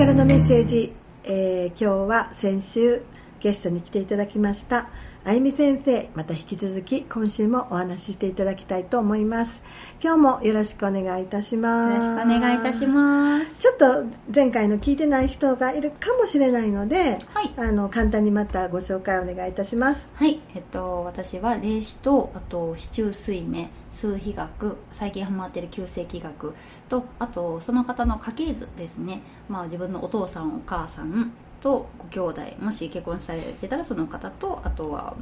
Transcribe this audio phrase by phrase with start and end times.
[0.00, 0.94] からのメッセージ、
[1.24, 3.02] えー今日は先週
[3.40, 4.88] ゲストに来ていただきました
[5.22, 9.60] あゆみ先生また引き続き今週もお話ししていただきたいと思います。
[10.02, 12.08] 今日もよろしくお願いいたしよます。
[12.08, 13.54] ろしくお願いいたします。
[13.58, 17.52] ちょっと前回の聞いてない人がいるかもしれないので、はい。
[17.58, 20.08] あの簡単にまたご紹介お願いいたします。
[20.14, 26.54] はい、えっと、私は霊視と、あと、市中水明、数比学、最近ハマっている旧世紀学
[26.88, 29.20] と、あと、その方の家系図ですね。
[29.50, 35.16] まあ、自分のお父さん、お母さんとご兄弟、もし結婚されてたらその方と、あとは、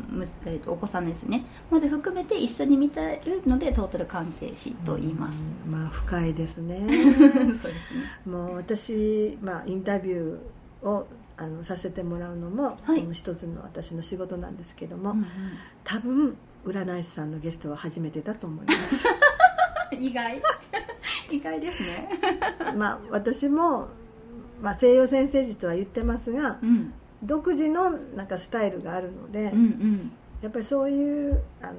[0.66, 1.45] お子さんですね。
[1.70, 5.42] まで含めて一緒に見てるので、トータル関係士と言います。
[5.66, 7.73] うんまあ深いですね そうですね。
[8.27, 11.06] もう私、まあ、インタビューを
[11.37, 15.27] あのさせてもらうのも、はいその一つの私の仕事なんですけども、うんうん
[15.84, 19.06] 多分占い師さんのゲストは初めてだと思います
[19.97, 20.42] 意外
[21.30, 22.08] 意外ですね。
[22.77, 23.89] まあ私も、
[24.61, 26.92] まあ、西洋先生術は言ってますが、うん。
[27.23, 30.12] 独自のなんかスタイルがあるので、うんうん。
[30.42, 31.73] やっぱりそういうあの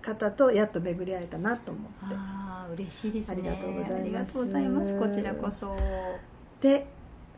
[0.00, 2.14] 方とやっと巡り会えたなと思って。
[2.14, 3.32] ああ嬉しいですね。
[3.32, 3.94] ありがとうございます。
[3.94, 4.98] ありがとうございます。
[4.98, 5.76] こちらこそ。
[6.60, 6.86] で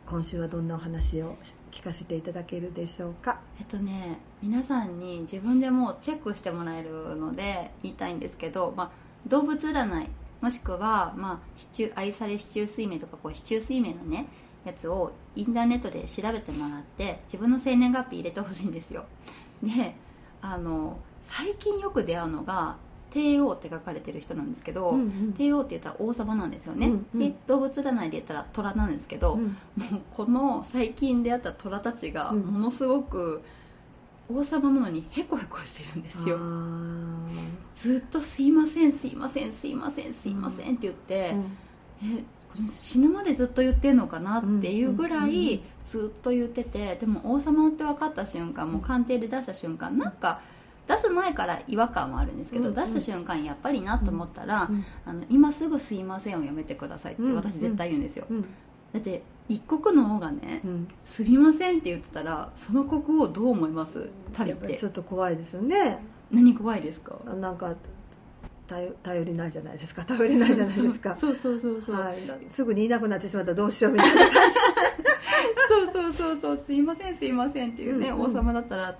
[0.05, 1.37] 今週はどんなお話を
[1.71, 3.39] 聞かせていただけるでしょうか？
[3.59, 8.91] えっとね皆さんに自分でもチェックしてもらえるので言いたいんですけど、まあ、
[9.27, 10.07] 動物占い
[10.41, 14.25] もしくは、まあ、市中愛され市中水明とかこう市中水明のね
[14.65, 19.05] やつをインターネットで調べてもらって自分の生年月日入れてほしいんですよ。
[19.63, 19.95] で
[20.41, 22.77] あの最近よく出会うのが
[23.11, 25.33] 帝王って書かれてる人なんですけど、うんうん。
[25.33, 27.19] 帝王って言ったら王様なんですよね、うんうん。
[27.19, 29.43] で動物占いで言ったら虎なんですけど、うん。
[29.43, 32.39] もうこの最近出会った虎たちがうん。
[32.41, 33.43] ものすごく
[34.35, 36.39] 王様なのにヘコヘコしてるんですよ、
[37.75, 42.17] ずっと「すいませんすいませんすいませんすいません」って言って、うん。
[42.17, 42.23] え
[42.75, 45.35] 死ぬまでずっと言ってんのかなっていうぐらうんうんうん。
[45.35, 50.41] いずっと言っててでも王様って分かった瞬間もう鑑定で出した瞬間なんか
[50.87, 52.75] 出す前から違和感はあるんですけど、うんうん。
[52.75, 58.45] 出した瞬間やっぱりなと思ったら、うんあの今すぐ「すいません」をやめてくださいって私絶対言うんですよ、うん
[58.93, 60.87] だって一国の王がね、うん。
[61.05, 64.09] すみませんって言ってたらその国王どう思います？
[64.33, 64.77] 旅って。
[64.77, 65.99] ちょっと怖いですよね。
[66.31, 67.17] 何怖いですか？
[67.39, 67.75] なんか
[68.67, 70.03] 頼頼りないじゃないですか。
[70.05, 71.15] 頼りないじゃないですか。
[71.17, 72.17] そうそうそうそう、はい、
[72.49, 74.21] すぐにいなくなってしまったらどうしようみたいな。
[75.67, 76.57] そうそうそうそう。
[76.57, 78.21] すいませんすいませんっていうね、うんうん。
[78.25, 78.95] 王様だったら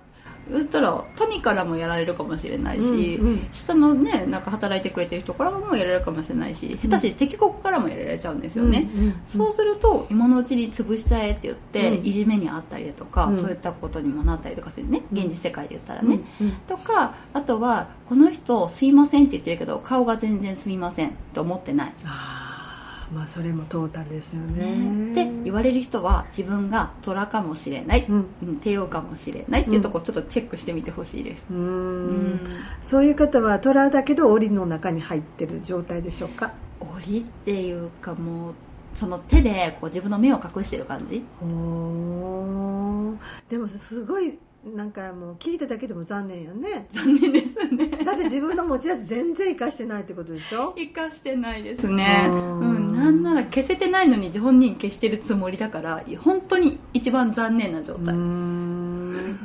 [0.50, 3.48] そしたら民からもやられるかもしれないし、うんうん。
[3.52, 9.22] 下のねなんか働いてくれてる人からもやられるかもしれないし下手し敵国からもやられちゃうんですよね、うんうんうん。
[9.26, 12.06] そうすると今のうちに潰しちゃえって言って、うん。
[12.06, 13.36] いじめにあったりだとか、うん。
[13.36, 15.02] そういったことにもなったりとかするね。
[15.12, 15.18] うん。
[15.18, 16.52] 現実世界で言ったらね、うんうん。
[16.66, 21.92] とかあとはこの人すいませんって言ってるけど顔が全然すみませんって思ってない。
[22.04, 25.12] あーまあそれもトータルですよね。
[25.12, 28.34] って言われる人は自分が虎かもしれない、うん。
[28.42, 32.34] うん帝王かもしれないっていうところをちょっとチェックしてみてほしいです、うん。
[32.34, 32.40] ん。
[32.80, 36.52] そういう方は虎だけど檻の中に入ってる状態でしょうか？
[36.80, 38.54] 檻っていうかもう
[38.94, 41.24] その手でこう自分の目を隠してる感じ。
[41.40, 43.16] おー。
[43.50, 46.86] でもすごいなんかもう聞いただけでも残念やね。
[46.90, 47.88] 残念ですね。
[48.04, 50.72] だって自分の持ち味全然生かしてないってことでしょ？
[50.76, 52.26] 生かしてないですね。
[52.28, 52.36] うう
[52.66, 52.92] ん。
[52.92, 59.36] んなんなら消せてないのに本人消してるつもりだから本当に一番残念な状態、ん。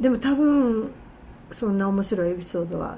[0.00, 0.90] でも多分
[1.50, 2.96] そんな面白いエピソードは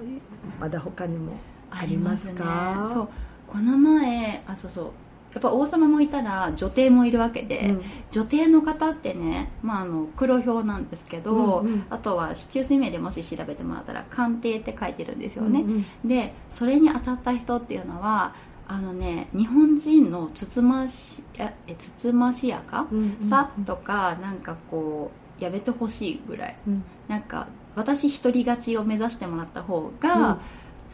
[0.61, 1.33] まだ他にも
[1.73, 2.89] ありますか？
[2.95, 3.09] そう。
[3.49, 4.91] この前あそうそう
[5.35, 7.83] やっぱ王様もいたら女帝もいるわけで、うん。
[8.13, 18.35] 女帝の方ってね、まあ、あの黒表なんですけど、うんうんあとは市中水明でもし調べてもらったら鑑定って書いてるんですよね、うんでそれに当たった人っていうのは
[18.67, 26.57] あのね日本人のつつましやえつつましやかうんうんさとかなんかこうやめてほしいぐらい。
[26.67, 26.85] うん。
[27.09, 29.99] なんか私一人勝ちを目指してもらった方うん。
[29.99, 30.39] が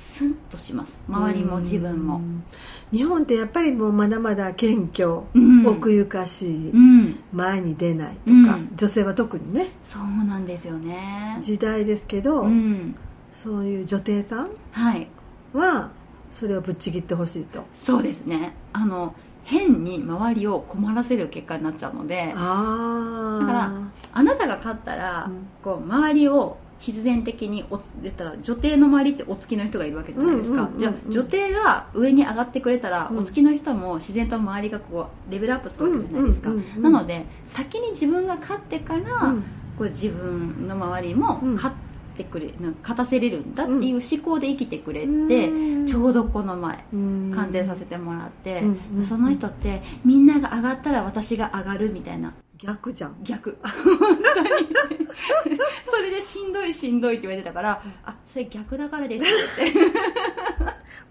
[0.00, 0.98] スンとします。
[1.08, 2.16] 周りも自分も。
[2.16, 2.44] うん
[2.92, 5.66] 日本ってやっぱりもうまだまだ謙虚、うん。
[5.66, 7.20] 奥ゆかしい、うん。
[7.32, 8.70] 前に出ないとか、うん。
[8.74, 9.70] 女性は特にね。
[9.84, 11.38] そうなんですよね。
[11.40, 12.96] 時代ですけど、うん。
[13.30, 15.06] そういう女帝さんはい。
[15.52, 15.90] は
[16.30, 17.64] それをぶっちぎってほしいと。
[17.74, 18.54] そうですね。
[18.72, 19.14] あの
[19.44, 22.32] 変に周りを困らせる結果になっちゃうので。
[22.34, 23.72] ああだから
[24.12, 25.48] あなたが勝ったら、うん。
[25.62, 33.18] こう周りを必然的におつ言ったら女帝の周りってお付きの人がいるわけじゃないですか、じゃあ女帝が上に上がってくれたら、うん。
[33.18, 39.44] お付きの人も自然と周りがこうレベルアップするわけじゃないですか、なので先に自分が勝ってから、うん。
[39.78, 45.08] こう自分の周りもうん勝ってってくれなんか勝たせれるんだっていう思考で生きてくれって、
[45.48, 45.86] うん。
[45.86, 47.32] ちょうどこの前うん。
[47.34, 49.04] 鑑定させてもらって、うんうん。
[49.04, 53.16] その人ってみんなが上がったら私が上がるみたいな逆じゃん。
[53.22, 53.58] 逆。
[55.84, 59.72] それでしんどいしんどいって言われてたから、あそれ逆だからですって。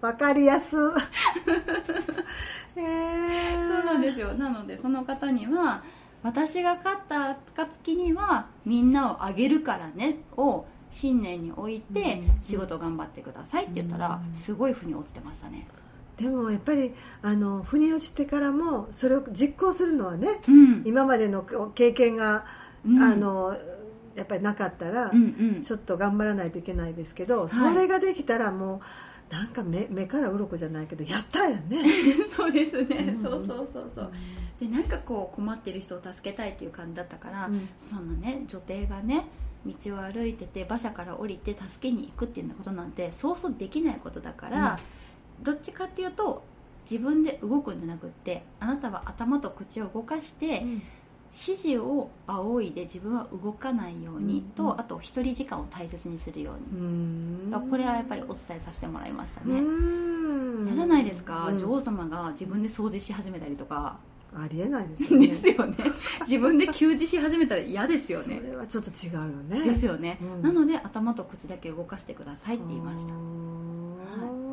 [0.00, 0.76] わかりやす。
[0.76, 0.80] へ
[2.80, 4.34] えそうなんですよ。
[4.34, 5.82] なのでその方には
[6.22, 14.34] 私が勝った暁にはみんなをあげるからねを信念に置いてうん仕事頑張ってくださいって言ったらうん。
[14.34, 15.66] すごい腑に落ちてましたね
[16.20, 20.82] でもやっぱりあの腑に落ちてからもそれを実行するのはね、うん。
[20.84, 21.42] 今までの
[21.74, 22.44] 経験が、
[22.84, 23.02] うん。
[23.02, 23.56] あの
[24.14, 25.62] やっぱりなかったら、うんうん。
[25.62, 27.48] ちょっと頑張らないといけないですけど、い。
[27.48, 28.82] それができたらも
[29.30, 31.84] うなんか目目から鱗じゃないけどやったんやね。
[32.36, 33.22] そうですね、うん。
[33.22, 34.12] そうそうそうそう。
[34.60, 37.68] でなんかこう困ってる人を助けたいっていう感じだったから、うん。
[37.78, 39.26] そのね女帝がね
[39.64, 44.78] 道を歩いてて馬車から降りて助けに行くっていうことなんてそうそうできないことだから、
[45.42, 46.42] どっちかっていうと
[46.90, 50.82] 自分で動くんじゃなくってあなたは頭と口を動かして、うん。
[51.32, 57.50] 指示を仰いで自分は動かないように、うんとあと一人時間を大切にするよううに、ん。
[57.52, 60.66] だからこれはやっぱりお伝えさせてもらいましたね、うん。
[60.66, 61.56] 嫌じゃないですか、うん。
[61.56, 64.00] 女王様が自分で掃除し始めたりとか、
[64.34, 65.26] ありえないですよね。
[65.28, 65.76] ですよね。
[66.22, 68.24] 自分で給仕し始めたら嫌ですよね。
[68.24, 69.62] それはちょっと違うよね。
[69.62, 70.42] ですよね、うん。
[70.42, 73.14] なので頭と口だけ動かしてくださいって言いました。
[73.14, 74.49] あー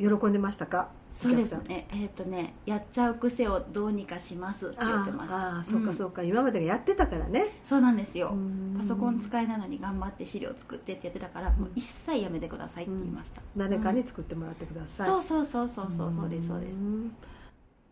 [0.00, 0.88] 喜んでましたか？
[1.14, 1.86] そうですね。
[1.92, 7.60] えっ、とねやっちゃう癖をどうにかしますって言あってましたーあーそうかそうか、か、今までやってたからね。
[7.64, 8.30] そうなんですよ。
[8.30, 8.74] うん。
[8.78, 16.14] パソコン使いなのに頑張って資料作ってってやってたからもう一切やめてくださいって言いました、誰かにうん作ってもらってください、そうそうそうそうそう。
[16.14, 16.76] そうですそうです。
[16.78, 17.14] ん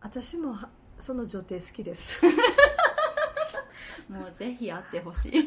[0.01, 2.25] 私もはその女帝好きです。
[4.09, 5.31] もうぜひ会ってほしい。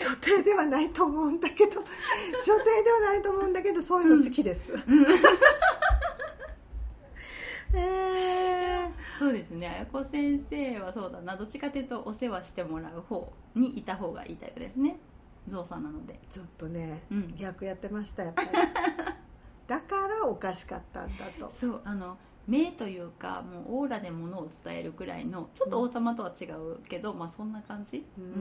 [0.00, 1.72] 女帝ではないと思うんだけど。
[1.74, 1.84] 女
[2.58, 4.72] 帝ではないと思うんだけどそういうの好きです、
[7.74, 9.68] えそうですね。
[9.68, 11.36] 綾子先生はそうだな。
[11.36, 14.96] どっちかというとお世話してもらう方にいた方がいいタイプですね。
[15.48, 16.14] ゾウさんなので。
[16.14, 17.36] ーちょっとね、うん。
[17.36, 18.48] 逆やってましたやっぱり。
[19.68, 21.50] だからおかしかったんだと。
[21.54, 28.04] そうあの目というかもうオーラでものを伝えるくらいのちょっと王様とは違うけど、まあそんな感じ？
[28.18, 28.24] うん。
[28.24, 28.34] うんう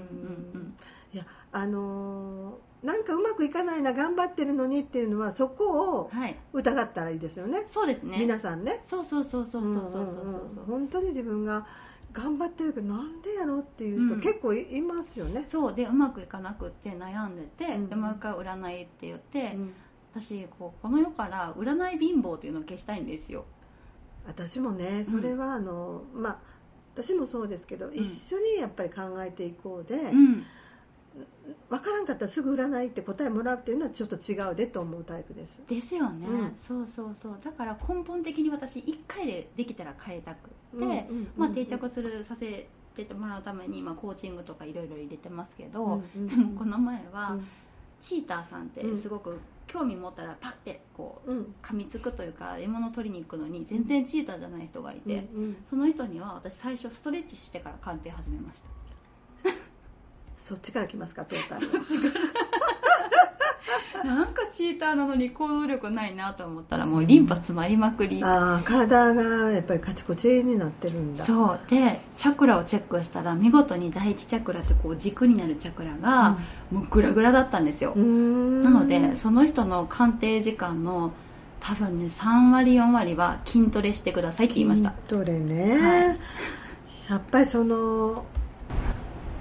[0.57, 0.77] ん
[1.13, 6.35] いやあのーなんかうまくいかないな頑張ってるのにっていうのはそこをはい。
[6.53, 7.65] 疑ったらいいですよね。
[7.67, 8.17] そうですね。
[8.17, 8.81] 皆さんね。
[8.83, 10.23] そうそうそうそうそうそうそうそう。
[10.23, 10.65] うんうんうん。
[10.65, 11.67] 本当に自分が
[12.11, 14.21] 頑張ってるけどなんでやろっていう人、うん。
[14.21, 15.75] 結構いいますよね、そう。
[15.75, 19.73] でうまくいかなくって悩んでて、うんでもう一回占いって言って、うん。
[20.13, 23.45] 私こうこの世から占い貧乏っていうのを消したいんですよ
[24.25, 26.39] 私もねそれはあの、まあ
[26.93, 30.45] 私もそうですけど、一緒にやっぱり考えていこうで、うん。
[31.69, 35.61] 分からんかったらすぐ占いって答えもらうっていうのはちょっと違うでと思うタイプです。
[35.67, 36.55] ですよね、うん。
[36.55, 37.39] そうそうそう。
[37.43, 46.27] だから根本的に私1回でできたら変えたくって、うんうんうんまあ、定着するさせてもらうために、まあ、コーチングとかいろいろ入れてますけど、うんうん。
[46.27, 47.47] でもこの前は、うん
[48.01, 51.55] チーターさんってすごく興味持ったらパッてこううん。
[51.61, 55.57] 噛みつくというか獲物を取りに行くのに全然チーターじゃない人がいて、うんうん。
[55.65, 58.61] その人には私最初ストレッチしてから鑑定始めまし
[59.43, 59.51] た。
[60.35, 61.67] そっちから来ますかトータル
[64.05, 68.23] なんかチーターなのに行動力ないなと思ったらもうリンパ詰まりまくり。
[68.23, 71.23] ああ体がやっぱりカチコチになってるんだ。
[71.23, 71.59] そう。
[71.69, 76.37] でチャクラをチェックしたら見事に第一チャクラってこう軸になるチャクラが
[76.71, 78.61] もうグラグラだったんですよ、うーん。
[78.61, 81.11] なのでその人の鑑定時間の
[81.59, 84.93] 多分ね3割4割は筋トレしてくださいって言いました。
[85.07, 86.19] 筋トレね、はい。
[87.09, 88.25] やっぱりその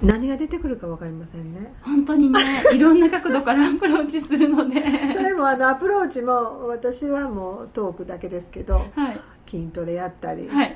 [0.01, 1.73] 何が出てくるか分かりませんね。
[1.83, 2.39] 本当にね
[2.73, 4.81] いろんな角度からアプローチするので。
[5.13, 9.21] それもあのアプローチも私はもうトークだけですけどはい。
[9.47, 10.75] 筋トレやったり、はい。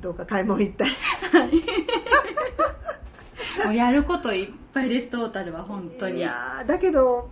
[0.00, 0.90] どうか買い物行ったり。
[3.64, 6.18] もうやることいっぱいですトータルは本当に。
[6.18, 7.30] いやーだけど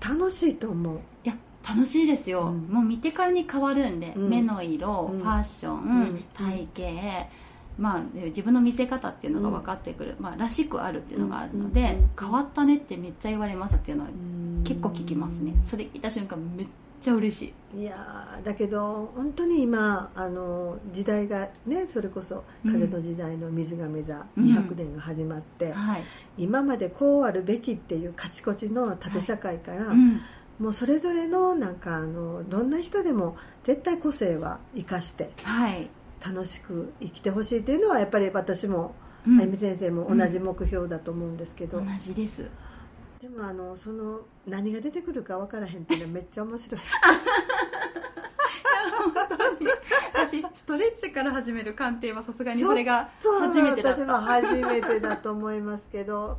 [0.00, 0.98] 楽しいと思う。
[1.24, 1.34] いや
[1.66, 2.68] 楽しいですよ、うん。
[2.68, 4.28] もう見てからに変わるんで、うん。
[4.28, 5.20] 目の色、うん。
[5.20, 5.82] ファッション、う
[6.14, 6.24] ん。
[6.34, 7.26] 体型、
[7.78, 14.10] まあ、ね自分の見せ方っていうのが分かってくる、まあ、らしくあるっていうのがあるので、うんうん変わったねってめっちゃ言われますっていうのは
[14.64, 15.54] 結構聞きますね。
[15.64, 16.66] それ聞いた瞬間めっ
[17.00, 17.80] ちゃ嬉しい。
[17.82, 24.44] いやーだけど本当に今あの時代がねそれこそ風の時代の水亀座うん。
[24.44, 26.04] 200年が始まって、はい、
[26.38, 30.20] 今までこうあるべきっていうカチコチの縦社会から、うん。
[30.58, 35.90] もうそれぞれのなんかあのどんな人でも絶対個性は生かしてはい
[36.26, 38.94] 楽しく生きてほしいっていうのはやっぱり私も、
[39.26, 39.40] うん。
[39.40, 42.50] あゆみ先生も同じ目標だと思うんですけど、同じです。
[43.22, 46.80] でもあのその何が出てくるか分からへんっていうのめっちゃ面白い。
[50.14, 56.38] 私ストレッチから始める鑑定はさすがにそれが初めてだっ私も初めてだと思いますけど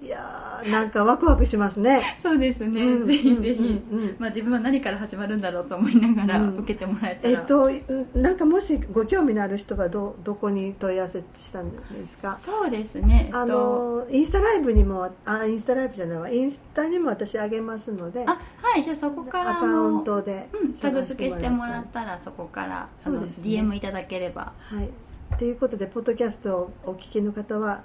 [0.00, 2.02] いやーなんかワクワクしますね。
[2.22, 6.56] そうですね、うんぜひぜひ、うんうんまあ、自分は何から始まるんだろうと思いながらうん。
[6.58, 7.68] 受けてもらえたら、えっと
[8.16, 12.36] なんかもしご興味のある人はどどこに問い合わせしたんですか？
[12.36, 16.30] そうですね、えっと、あのインスタライブにもあインスタライブじゃないわ。
[16.30, 18.24] インスタにも私あげますので。
[18.26, 23.50] あはいじゃあそこからアカウントでうん、タグ付けしてもら探ったらそこからそうですね。
[23.62, 24.52] DM いただければ。
[24.58, 24.90] はい。
[25.38, 27.82] ということでポッドキャストをお聞きの方は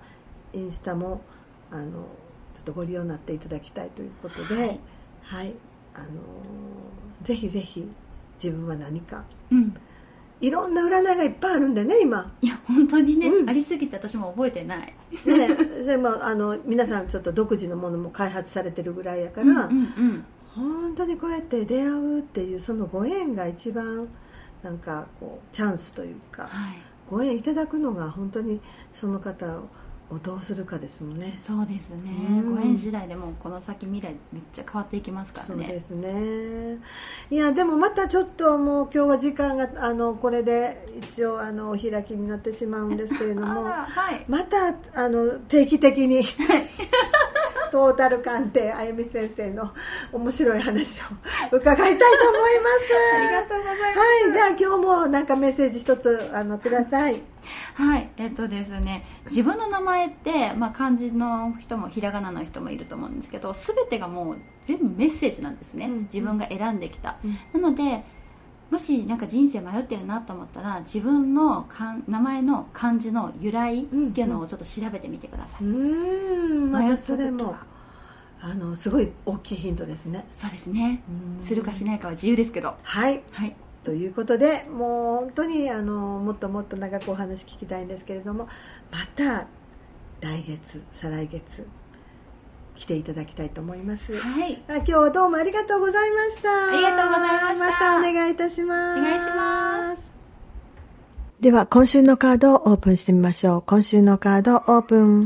[0.53, 1.21] インスタも
[1.73, 1.91] あの
[2.53, 4.79] ちょっとご利用になっていただきたいということで、はい。
[5.23, 5.53] はい。
[5.95, 6.05] あの
[7.23, 7.87] ぜひぜひ
[8.41, 9.75] 自分は何かうん。
[10.39, 12.31] いろんな占いがいっぱいあるんでね今。
[12.41, 13.49] いや本当にね、うん。
[13.49, 14.93] ありすぎて私も覚えてない。
[15.25, 20.25] ねでもあの皆さんちょっと独自のものも開発されてるぐらいやから、うんうんうん。
[20.55, 24.09] 本当にこうやって出会うっていうそのご縁が一番
[24.61, 26.81] なんかこうチャンスというかはい。
[27.09, 28.61] ご縁いただくのが本当に
[28.93, 29.69] その方を
[30.19, 31.39] どうするかですもんね。
[31.41, 32.55] そうですね、うん。
[32.55, 35.65] ご縁次第でもうこの先未来めっちゃ変わっていきますからね。
[35.65, 36.79] そうですね。
[37.31, 44.25] いやでもまたちょっともう今日は時間があのこれで一応あのお開きになってしまうんですけれども はい。
[44.27, 46.23] またあの定期的に
[47.71, 49.71] トータル鑑定あゆみ先生の
[50.11, 51.05] 面白い話を
[51.51, 53.17] 伺いたいと思います。
[53.17, 53.99] ありがとうございます。
[53.99, 54.12] はい
[54.43, 57.21] では今日もなんかメッセージ一つあのください。
[57.75, 65.99] はい、えっとですね、自分の名前って、まあ、漢字の人もひらがなの人もいると思うんですけど、すべてがもう全部メッセージなんですね、うん。
[66.03, 67.15] 自分が選んできた。
[67.23, 67.61] うん。
[67.61, 68.03] なので、
[68.69, 75.63] もしなんか人生迷ってるなと思ったら、自分のかん名前の漢字の由来っていうのをちょっと調べてみてください。
[75.63, 76.71] うーん。
[76.71, 77.65] また迷った時それもは。
[78.41, 80.27] あのすごい大きいヒントですね。
[80.35, 81.01] そうですね。
[81.07, 81.41] う。
[81.41, 81.45] ん。
[81.45, 82.75] するかしないかは自由ですけど。
[82.83, 83.23] はい。
[83.31, 83.55] はい。
[83.83, 88.47] ということでもう本当にあのもっともっと長くお話聞きたいんですけれども
[88.91, 89.47] また
[90.21, 91.67] 来月再来月
[92.75, 94.63] 来ていただきたいと思います、はい。
[94.67, 96.69] あ今日はどうもありがとうございました。
[96.69, 97.99] ありがとうございました。
[97.99, 98.99] またお願いいたします。
[98.99, 100.07] お願いします。
[101.39, 103.61] では今週のカードをオープンしてみましょう。
[103.61, 105.25] 今週のカードオープン。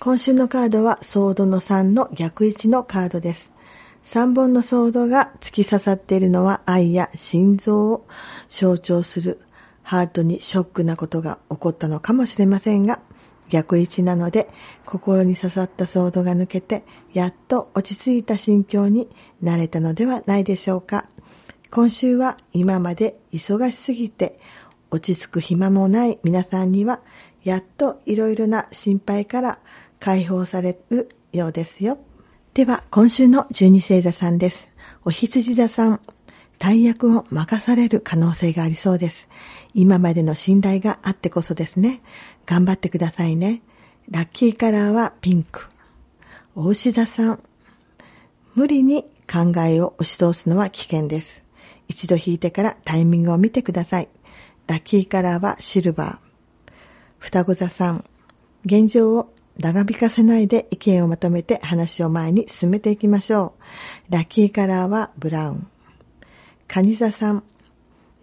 [0.00, 3.52] 今週のカードはソードの3の逆位置のカードです
[4.10, 8.08] 3本のソードが突き刺さっているのは愛や心臓を
[8.48, 9.40] 象徴する
[9.84, 12.98] ハートにショックなことが起こったのかもしれませんが
[13.50, 14.50] 逆位置なので
[14.84, 19.08] 心に刺さったソードが抜けてやっと落ち着いた心境に
[19.40, 21.06] なれたのではないでしょうか
[21.70, 24.40] 今週は今まで忙しすぎて
[24.90, 26.98] 落ち着く暇もない皆さんには
[27.44, 29.60] やっといろいろな心配から
[30.00, 31.98] 解放されるようですよ。
[32.52, 34.68] では今週の十二星座さんです。
[35.04, 36.00] お羊座さん、
[36.58, 39.28] 大役を任される可能性がありそうです。
[39.72, 42.02] 今までの信頼があってこそですね。
[42.46, 43.62] 頑張ってくださいね。
[44.10, 45.68] ラッキーカラーはピンク。
[46.56, 47.40] お牛座さん、
[48.56, 51.44] 無理に考えを押し通すのは危険です。
[51.86, 54.08] 一度引いてからタイミングを見てください。
[54.66, 56.72] ラッキーカラーはシルバー。
[57.18, 58.04] 双子座さん、
[58.64, 63.52] 現状を長引かせないで意見をまとめて話を前に進めていきましょ
[64.08, 64.12] う。
[64.12, 65.66] ラッキーカラーはブラウン。
[66.66, 67.44] カニ座さん、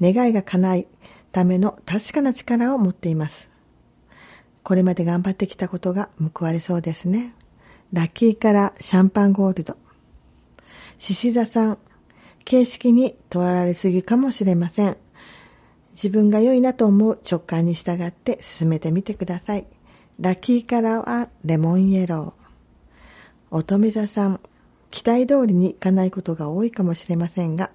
[0.02, 0.88] 願いが叶い
[1.32, 3.52] ための確かな力を持っています。
[4.64, 7.34] これまで頑張ってきたことが報われそうですね。
[7.94, 9.78] ラッキーカラーシャンパンゴールド。
[10.98, 11.78] 獅子座さん、
[12.46, 14.98] 形式にとられすぎかもしれません。
[15.92, 19.68] 自分が良いなと思う直感に従って進めてみてください。
[20.20, 23.56] ラッキーカラーはレモンイエロー。
[23.56, 24.40] 乙女座さん、
[24.90, 27.70] 期待通りにいかないことが多いかもしれませんが、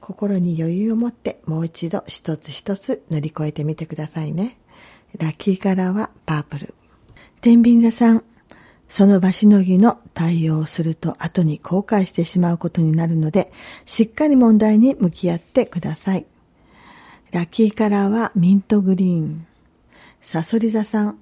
[0.00, 4.58] 心に余裕を持ってもう一度一つ一つ乗り越えてみてくださいね。
[5.18, 6.74] ラッキーカラーはパープル。
[7.42, 8.24] 天秤座さん、
[8.88, 13.52] その場しのぎの対応をすると後に後悔してしまうことになるので、
[13.84, 16.26] しっかり問題に向き合ってください。
[17.30, 19.46] ラッキーカラーはミントグリーン。
[20.20, 21.18] サソリ座さん、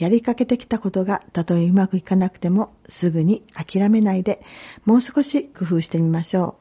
[0.00, 4.40] やりかけてきたことがたとえうまくいかなくてもすぐに諦めないで
[4.86, 6.56] もう少し工夫してみましょ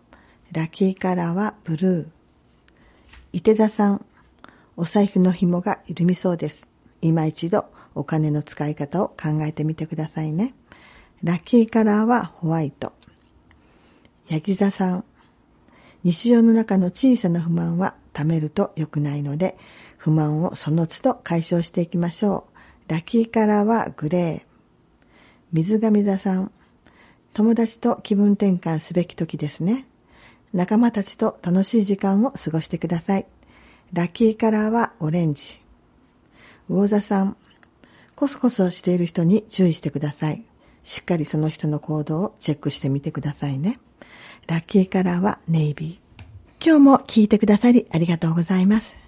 [0.51, 0.55] う。
[0.55, 2.07] ラッキーカラーはブルー。
[3.31, 4.05] 伊手座さん、
[4.75, 6.67] お財布の紐が緩みそうです。
[7.01, 7.65] 今一度
[7.95, 10.53] お金の使い方を考えてみてくださいね。
[11.23, 12.91] ラッキーカラーはホワイト。
[14.27, 15.05] ヤギ座さん、
[16.03, 19.57] 日常の中の小さな不満は貯めると良くないので、
[19.95, 22.48] 不満をその都度解消していきましょう。
[22.89, 24.41] ラッキーカラーはグレー。
[25.51, 26.51] 水上座さん。
[27.33, 29.85] 友達と気分転換すべき時ですね。
[30.53, 33.27] 仲間たちと楽しい時間を過ごしてください。
[33.93, 35.61] ラッキーカラーはオレンジ。
[36.67, 37.37] 魚座さん。
[38.15, 40.43] コソコソしている人に注意してください。
[40.81, 43.79] しっかりその人の行動をチェックしてみてくださいね。
[44.47, 46.23] ラッキーカラーはネイビー。
[46.65, 48.98] 今日も聞いてくださりありがとうございます。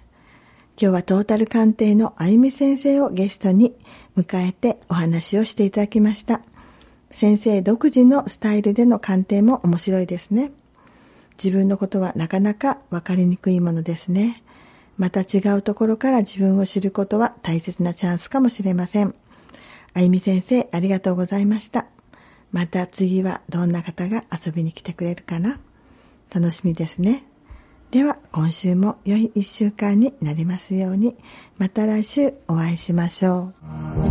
[0.80, 3.74] 今日はトータル鑑定のあゆみ先生をゲストに
[4.16, 6.40] 迎えてお話をしていただきました。
[7.10, 10.50] 先生独自のスタイルでの鑑定も面白いですね。
[11.42, 14.42] 自分のことはなかなかわかりにくいものですね。
[14.96, 19.14] また違うところから自分を知ることは大切なチャンスかもしれません。
[19.94, 21.86] あゆみ先生、ありがとうございました。
[22.50, 25.58] また次はどんな方が遊びに来てくれるかな
[26.34, 27.24] 楽しみですね。
[27.92, 31.14] では、今週も良い1週間になりますように、
[31.58, 33.52] また来週お会いしましょ
[33.98, 34.01] う。